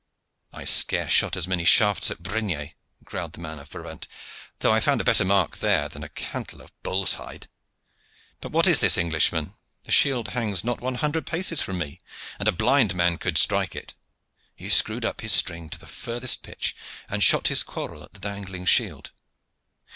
[0.51, 4.07] "I scarce shot as many shafts at Brignais," growled the man of Brabant;
[4.57, 7.47] "though I found a better mark there than a cantle of bull's hide.
[8.39, 9.53] But what is this, Englishman?
[9.83, 11.99] The shield hangs not one hundred paces from me,
[12.39, 13.93] and a blind man could strike it."
[14.55, 16.75] He screwed up his string to the furthest pitch,
[17.07, 19.11] and shot his quarrel at the dangling shield.